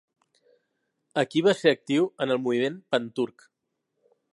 Aquí 1.23 1.43
va 1.49 1.55
ser 1.59 1.75
actiu 1.77 2.09
en 2.27 2.37
el 2.37 2.43
moviment 2.47 2.85
pan-turc. 2.95 3.51